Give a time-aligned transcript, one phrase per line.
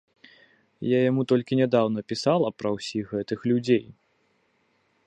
[0.91, 3.85] Я яму толькі нядаўна пісала пра ўсіх гэтых людзей.